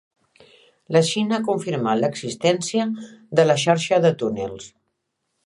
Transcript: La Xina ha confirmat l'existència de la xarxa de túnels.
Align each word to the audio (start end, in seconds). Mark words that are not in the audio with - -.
La 0.95 1.01
Xina 1.09 1.35
ha 1.37 1.45
confirmat 1.49 1.99
l'existència 2.05 2.87
de 3.41 3.47
la 3.51 3.59
xarxa 3.67 4.01
de 4.09 4.15
túnels. 4.25 4.73